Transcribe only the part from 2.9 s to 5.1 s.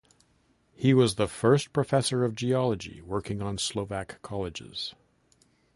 working on Slovak colleges.